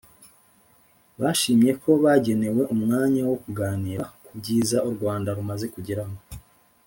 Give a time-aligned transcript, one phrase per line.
[1.21, 6.15] Bashimye ko bagenewe umwanya wo kuganira ku byiza u Rwanda rumaze kugeraho